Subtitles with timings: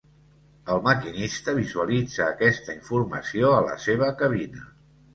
[0.75, 4.71] El maquinista visualitza aquesta informació a la seva cabina.